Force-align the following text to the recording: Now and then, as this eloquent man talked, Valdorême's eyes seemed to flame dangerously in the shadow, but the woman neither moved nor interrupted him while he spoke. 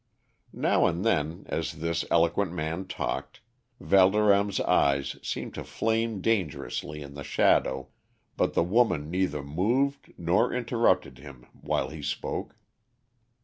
Now 0.55 0.87
and 0.87 1.05
then, 1.05 1.43
as 1.47 1.73
this 1.73 2.03
eloquent 2.09 2.51
man 2.53 2.87
talked, 2.87 3.41
Valdorême's 3.79 4.59
eyes 4.61 5.15
seemed 5.21 5.53
to 5.53 5.63
flame 5.63 6.21
dangerously 6.21 7.03
in 7.03 7.13
the 7.13 7.23
shadow, 7.23 7.89
but 8.35 8.55
the 8.55 8.63
woman 8.63 9.11
neither 9.11 9.43
moved 9.43 10.11
nor 10.17 10.51
interrupted 10.51 11.19
him 11.19 11.45
while 11.53 11.89
he 11.89 12.01
spoke. 12.01 12.55